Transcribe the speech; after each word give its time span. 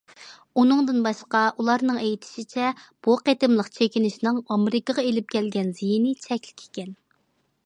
ئۇنىڭدىن 0.59 1.03
باشقا 1.07 1.41
ئۇلارنىڭ 1.63 1.99
ئېيتىشىچە، 2.05 2.71
بۇ 3.09 3.17
قېتىملىق 3.29 3.71
چېكىنىشنىڭ 3.77 4.43
ئامېرىكىغا 4.49 5.07
ئېلىپ 5.11 5.33
كەلگەن 5.39 5.73
زىيىنى 5.83 6.19
چەكلىك 6.27 6.67
ئىكەن. 6.69 6.95